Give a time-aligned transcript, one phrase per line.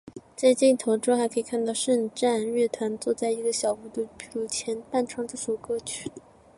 [0.35, 6.09] 在镜头中还可以看到圣战乐团坐在一个小屋的壁炉前伴唱这首歌曲。